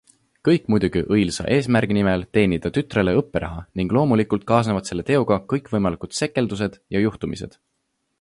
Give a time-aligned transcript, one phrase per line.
[0.47, 6.81] Kõik muidugi õilsa eesmärgi nimel teenida tütrele õpperaha, ning loomulikult kaasnevad selle teoga kõikvõimalikud sekeldused
[6.97, 7.59] ja juhtumised.